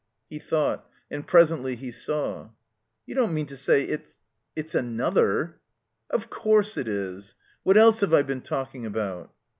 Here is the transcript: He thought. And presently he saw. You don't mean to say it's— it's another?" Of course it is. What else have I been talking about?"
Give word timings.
He 0.31 0.39
thought. 0.39 0.89
And 1.11 1.27
presently 1.27 1.75
he 1.75 1.91
saw. 1.91 2.49
You 3.05 3.13
don't 3.13 3.35
mean 3.35 3.45
to 3.45 3.55
say 3.55 3.83
it's— 3.83 4.15
it's 4.55 4.73
another?" 4.73 5.59
Of 6.09 6.27
course 6.27 6.75
it 6.75 6.87
is. 6.87 7.35
What 7.61 7.77
else 7.77 7.99
have 7.99 8.11
I 8.11 8.23
been 8.23 8.41
talking 8.41 8.83
about?" 8.83 9.31